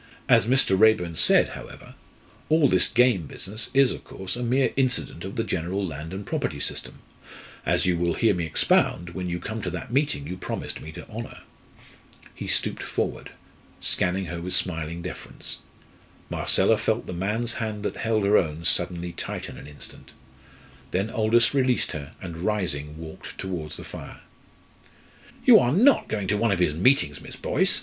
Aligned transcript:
As 0.27 0.47
Mr. 0.47 0.75
Raeburn 0.75 1.15
said, 1.15 1.49
however, 1.49 1.93
all 2.49 2.67
this 2.67 2.87
game 2.87 3.27
business 3.27 3.69
is, 3.71 3.91
of 3.91 4.03
course, 4.03 4.35
a 4.35 4.41
mere 4.41 4.73
incident 4.75 5.23
of 5.23 5.35
the 5.35 5.43
general 5.43 5.85
land 5.85 6.11
and 6.11 6.25
property 6.25 6.59
system, 6.59 7.03
as 7.67 7.85
you 7.85 7.99
will 7.99 8.15
hear 8.15 8.33
me 8.33 8.47
expound 8.47 9.11
when 9.11 9.29
you 9.29 9.37
come 9.39 9.61
to 9.61 9.69
that 9.69 9.93
meeting 9.93 10.25
you 10.25 10.37
promised 10.37 10.81
me 10.81 10.91
to 10.93 11.07
honour." 11.07 11.41
He 12.33 12.47
stooped 12.47 12.81
forward, 12.81 13.29
scanning 13.79 14.25
her 14.25 14.41
with 14.41 14.55
smiling 14.55 15.03
deference. 15.03 15.59
Marcella 16.31 16.79
felt 16.79 17.05
the 17.05 17.13
man's 17.13 17.53
hand 17.61 17.83
that 17.83 17.97
held 17.97 18.25
her 18.25 18.37
own 18.37 18.65
suddenly 18.65 19.11
tighten 19.11 19.55
an 19.55 19.67
instant. 19.67 20.13
Then 20.89 21.11
Aldous 21.11 21.53
released 21.53 21.91
her, 21.91 22.13
and 22.19 22.37
rising 22.37 22.97
walked 22.97 23.37
towards 23.37 23.77
the 23.77 23.83
fire. 23.83 24.21
"You're 25.45 25.71
not 25.71 26.07
going 26.07 26.27
to 26.29 26.37
one 26.37 26.51
of 26.51 26.57
his 26.57 26.73
meetings, 26.73 27.21
Miss 27.21 27.35
Boyce!" 27.35 27.79